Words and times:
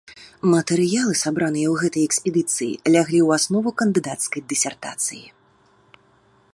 Матэрыялы, 0.53 1.13
сабраныя 1.23 1.67
ў 1.71 1.75
гэтай 1.81 2.03
экспедыцыі, 2.09 2.71
ляглі 2.95 3.19
ў 3.27 3.39
аснову 3.39 3.69
кандыдацкай 3.83 4.41
дысертацыі. 4.55 5.25